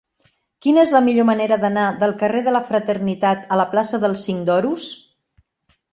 Quina 0.65 0.79
és 0.83 0.93
la 0.95 1.01
millor 1.07 1.27
manera 1.29 1.59
d'anar 1.65 1.83
del 2.03 2.15
carrer 2.23 2.41
de 2.47 2.55
la 2.57 2.63
Fraternitat 2.71 3.45
a 3.57 3.61
la 3.63 3.67
plaça 3.75 4.01
del 4.07 4.19
Cinc 4.23 4.45
d'Oros? 4.49 4.89